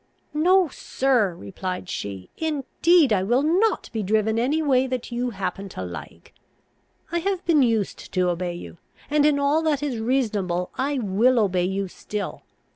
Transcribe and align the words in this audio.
"No, 0.33 0.67
sir," 0.69 1.35
replied 1.35 1.87
she, 1.87 2.31
"indeed 2.35 3.13
I 3.13 3.21
will 3.21 3.43
not 3.43 3.91
be 3.93 4.01
driven 4.01 4.39
any 4.39 4.59
way 4.59 4.87
that 4.87 5.11
you 5.11 5.29
happen 5.29 5.69
to 5.69 5.83
like. 5.85 6.33
I 7.11 7.19
have 7.19 7.45
been 7.45 7.61
used 7.61 8.11
to 8.13 8.29
obey 8.29 8.55
you, 8.55 8.79
and, 9.11 9.27
in 9.27 9.37
all 9.37 9.61
that 9.61 9.83
is 9.83 9.99
reasonable, 9.99 10.71
I 10.73 10.97
will 10.97 11.37
obey 11.37 11.65
you 11.65 11.87
still. 11.87 12.41